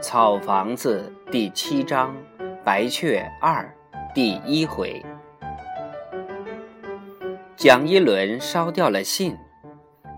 [0.00, 2.14] 草房子第七章，
[2.64, 3.68] 白雀二
[4.14, 5.04] 第一回。
[7.56, 9.36] 蒋一伦烧掉了信，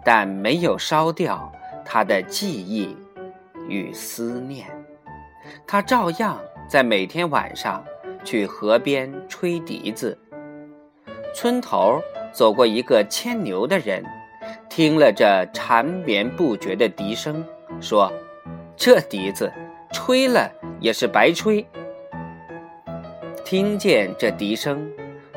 [0.04, 1.51] 但没有烧掉
[1.82, 2.95] 他的记忆
[3.68, 4.66] 与思念。
[5.66, 6.38] 他照样
[6.68, 7.82] 在每天晚上
[8.22, 10.16] 去河边吹笛子。
[11.34, 11.98] 村头
[12.32, 14.04] 走过一个牵牛的人，
[14.68, 17.42] 听了这缠绵不绝的笛声，
[17.80, 18.12] 说
[18.76, 19.50] ：“这笛子。”
[19.93, 21.67] 吹了也是白吹。
[23.44, 24.89] 听见这笛声，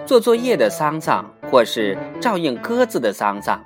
[0.06, 3.60] 做作业的桑桑或是照应鸽子的桑桑，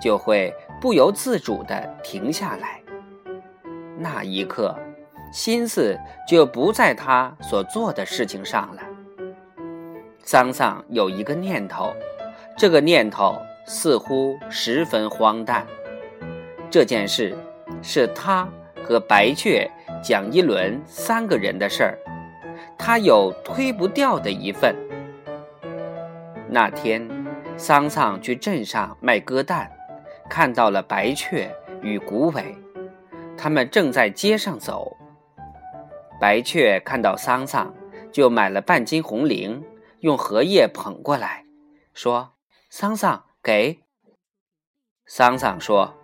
[0.00, 2.82] 就会不由自主地停下来。
[3.96, 4.76] 那一刻，
[5.32, 5.96] 心思
[6.28, 8.82] 就不在他所做的事情上了。
[10.24, 11.94] 桑桑有一个念头，
[12.58, 15.64] 这个念头似乎十分荒诞。
[16.68, 17.36] 这件事
[17.80, 18.48] 是他
[18.82, 19.70] 和白雀。
[20.04, 21.98] 蒋一伦三个人的事儿，
[22.76, 24.76] 他有推不掉的一份。
[26.46, 27.08] 那天，
[27.56, 29.70] 桑桑去镇上卖鸽蛋，
[30.28, 32.54] 看到了白雀与古伟，
[33.34, 34.94] 他们正在街上走。
[36.20, 37.72] 白雀看到桑桑，
[38.12, 39.62] 就买了半斤红绫，
[40.00, 41.46] 用荷叶捧过来，
[41.94, 42.34] 说
[42.68, 43.80] ：“桑桑给。”
[45.06, 45.94] 桑桑说：“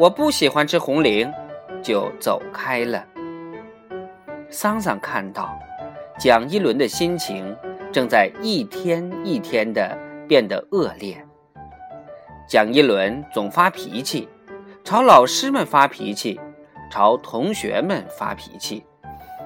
[0.00, 1.32] 我不喜欢吃红绫。”
[1.80, 3.06] 就走开了。
[4.50, 5.58] 桑桑看到
[6.18, 7.54] 蒋一伦的心情
[7.92, 9.96] 正在一天一天的
[10.26, 11.22] 变得恶劣。
[12.48, 14.26] 蒋一伦总发脾气，
[14.82, 16.40] 朝老师们发脾气，
[16.90, 18.82] 朝同学们发脾气，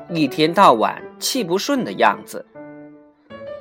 [0.09, 2.47] 一天到晚气不顺的样子。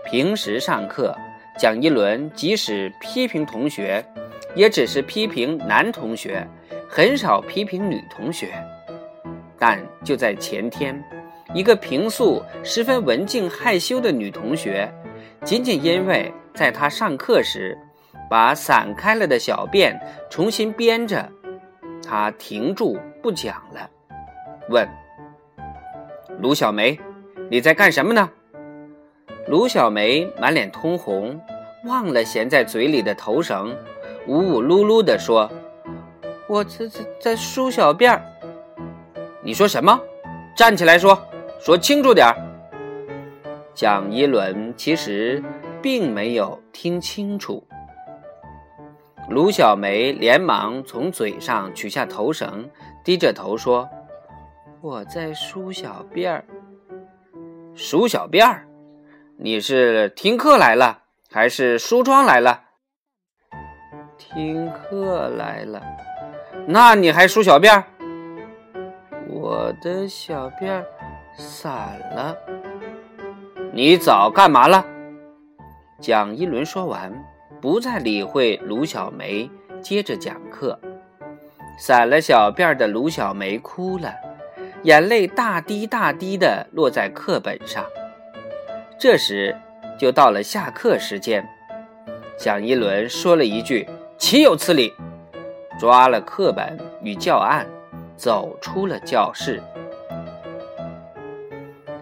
[0.05, 1.15] 平时上课，
[1.57, 4.05] 蒋一伦即使批评同学，
[4.55, 6.47] 也只是批评男同学，
[6.87, 8.53] 很少批评女同学。
[9.57, 11.03] 但就在前天。
[11.53, 14.89] 一个平素十分文静害羞的女同学，
[15.43, 17.77] 仅仅因为在她上课时
[18.29, 21.29] 把散开了的小辫重新编着，
[22.07, 23.89] 她停住不讲了，
[24.69, 24.87] 问
[26.39, 26.97] ：“卢小梅，
[27.49, 28.29] 你在干什么呢？”
[29.47, 31.37] 卢小梅满脸通红，
[31.85, 33.75] 忘了衔在嘴里的头绳，
[34.27, 35.51] 呜呜噜噜地说
[36.47, 38.21] ：“我在在在梳小辫儿。”
[39.43, 39.99] 你说什么？
[40.55, 41.21] 站起来说。
[41.63, 42.35] 说清楚点儿。
[43.71, 45.43] 蒋一伦其实
[45.79, 47.63] 并没有听清楚。
[49.29, 52.67] 卢小梅连忙从嘴上取下头绳，
[53.03, 53.87] 低着头说
[54.81, 56.43] ：“我在梳小辫儿。”
[57.77, 58.65] 梳小辫儿？
[59.37, 62.63] 你是听课来了，还是梳妆来了？
[64.17, 65.79] 听课来了。
[66.65, 67.83] 那你还梳小辫儿？
[69.29, 70.83] 我的小辫儿。
[71.37, 72.35] 散了，
[73.73, 74.85] 你早干嘛了？
[75.99, 77.11] 蒋一伦说完，
[77.61, 79.49] 不再理会卢小梅，
[79.81, 80.79] 接着讲课。
[81.77, 84.13] 散了小辫的卢小梅哭了，
[84.83, 87.85] 眼泪大滴大滴的落在课本上。
[88.99, 89.55] 这时
[89.97, 91.47] 就到了下课时间，
[92.37, 93.87] 蒋一伦说了一句
[94.19, 94.93] ：“岂有此理！”
[95.79, 97.65] 抓了课本与教案，
[98.15, 99.63] 走出了教室。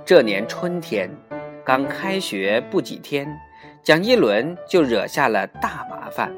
[0.09, 1.07] 这年春天，
[1.63, 3.31] 刚开学不几天，
[3.83, 6.35] 蒋一伦就惹下了大麻烦。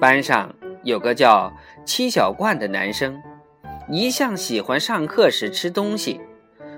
[0.00, 1.52] 班上有个叫
[1.84, 3.16] 七小冠的男生，
[3.88, 6.20] 一向喜欢上课时吃东西，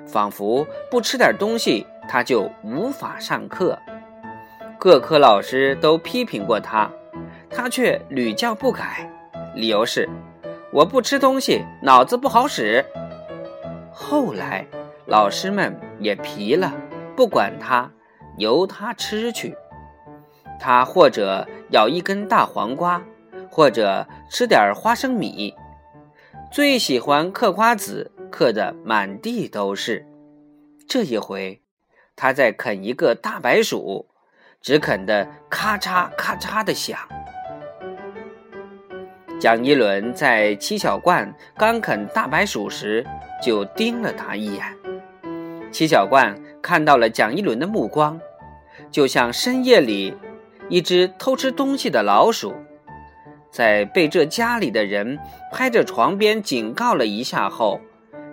[0.07, 3.79] 仿佛不吃点东西他就无法上课。
[4.79, 6.91] 各科老师都批评过他，
[7.49, 9.11] 他却屡教不改，
[9.55, 10.07] 理由是
[10.71, 12.85] 我不吃东西，脑子不好使。
[13.91, 14.67] 后来。
[15.09, 16.71] 老师们也皮了，
[17.17, 17.91] 不管他，
[18.37, 19.57] 由他吃去。
[20.61, 23.03] 他或者咬一根大黄瓜，
[23.51, 25.55] 或者吃点花生米，
[26.53, 30.07] 最喜欢嗑瓜子，嗑得满地都是。
[30.87, 31.63] 这一回，
[32.15, 34.07] 他在啃一个大白薯，
[34.61, 36.99] 只啃得咔嚓咔嚓的响。
[39.41, 43.07] 蒋一伦在七小罐刚啃大白薯时，
[43.43, 44.78] 就盯了他一眼。
[45.71, 48.21] 七小冠看到了蒋一伦的目光，
[48.91, 50.17] 就像深夜里
[50.69, 52.55] 一只偷吃东西的老鼠，
[53.51, 55.19] 在被这家里的人
[55.53, 57.81] 拍着床边警告了一下后，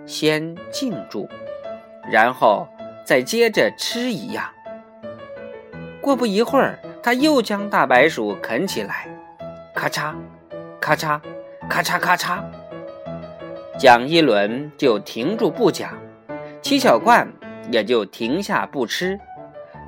[0.06, 1.28] 先静住，
[2.10, 2.66] 然后
[3.04, 4.44] 再接着吃一样。
[6.00, 9.08] 过不一会儿，他又将大白鼠啃起来，
[9.74, 10.14] 咔嚓，
[10.80, 11.20] 咔嚓，
[11.68, 12.42] 咔嚓咔嚓。
[13.78, 15.92] 蒋一轮就停住不讲，
[16.62, 17.26] 七小罐
[17.70, 19.18] 也就停下不吃。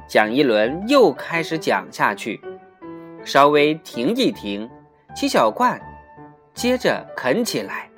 [0.06, 2.40] 蒋一轮又开始讲下去，
[3.24, 4.68] 稍微停一停，
[5.14, 5.80] 七小罐
[6.54, 7.90] 接着啃起来，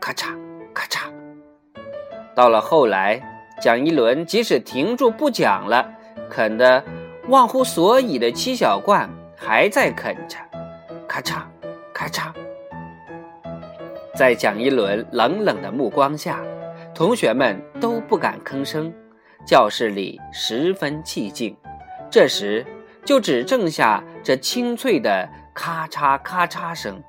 [0.00, 0.36] 咔嚓
[0.74, 1.10] 咔嚓。
[2.34, 3.22] 到了后来，
[3.60, 5.90] 蒋一轮即使停住不讲了，
[6.28, 6.84] 啃得
[7.28, 10.36] 忘乎所以的七小罐还在啃着，
[11.08, 11.42] 咔嚓
[11.94, 12.30] 咔嚓。
[14.14, 16.42] 在蒋一轮冷冷的目光下，
[16.96, 18.90] 同学们都不敢吭声。
[19.44, 21.54] 教室里十分寂静，
[22.10, 22.64] 这时
[23.04, 27.04] 就只剩下这清脆的咔嚓咔嚓声。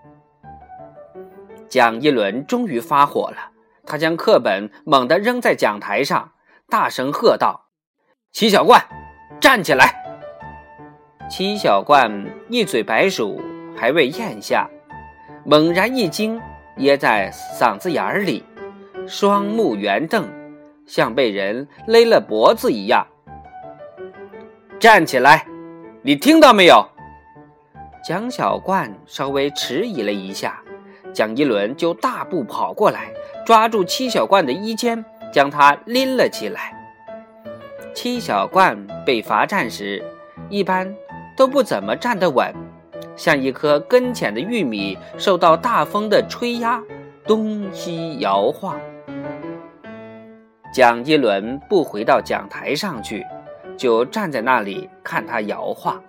[1.69, 3.51] 蒋一轮终于发火了，
[3.86, 6.33] 他将课本猛地扔在讲台上，
[6.69, 7.69] 大声喝道
[8.33, 8.86] ：“齐小冠，
[9.40, 10.04] 站起来！”
[11.31, 13.42] 齐小冠一嘴白薯
[13.74, 14.69] 还未咽下，
[15.45, 16.40] 猛然一惊，
[16.75, 18.44] 噎在嗓子眼里，
[19.07, 20.27] 双目圆瞪。
[20.86, 23.06] 像被人勒了脖子一样，
[24.80, 25.45] 站起来！
[26.01, 26.88] 你听到没有？
[28.01, 30.62] 蒋小冠稍微迟疑了一下，
[31.12, 33.12] 蒋一轮就大步跑过来，
[33.45, 36.74] 抓住七小冠的衣肩，将他拎了起来。
[37.94, 40.01] 七小冠被罚站时，
[40.50, 40.95] 一般
[41.36, 42.56] 都不怎么站得稳，
[43.18, 46.81] 像一颗根浅的玉米受到大风的吹压，
[47.25, 48.80] 东西摇晃。
[50.78, 53.26] 蒋一轮不回到讲台上去，
[53.76, 56.00] 就站在那里看他摇晃，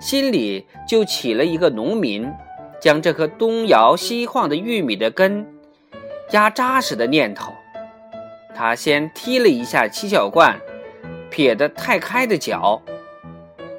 [0.00, 2.30] 心里就起了一个农民
[2.78, 5.46] 将这颗东摇西晃的玉米的根
[6.32, 7.54] 压扎实的念头。
[8.54, 10.60] 他先踢了一下七小罐
[11.30, 12.82] 撇得太开的脚，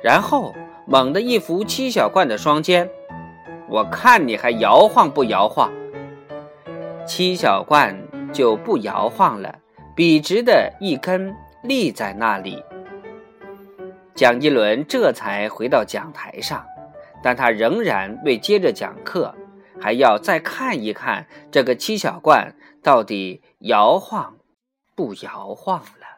[0.03, 0.55] 然后
[0.87, 2.89] 猛地一扶七小罐的双肩
[3.69, 5.71] ：“我看你还摇晃不摇晃？”
[7.05, 7.95] 七小罐
[8.33, 9.59] 就不摇晃了。
[9.95, 12.63] 笔直的一根立在那里，
[14.15, 16.65] 蒋一轮这才回到讲台上，
[17.21, 19.35] 但他仍然未接着讲课，
[19.79, 24.37] 还要再看一看这个七小罐到底摇晃
[24.95, 26.12] 不摇晃了。